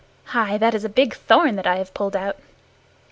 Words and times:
Hai! 0.33 0.57
That 0.57 0.73
is 0.73 0.83
a 0.83 0.89
big 0.89 1.13
thorn 1.13 1.57
that 1.57 1.67
I 1.67 1.75
have 1.75 1.93
pulled 1.93 2.15
out!" 2.15 2.37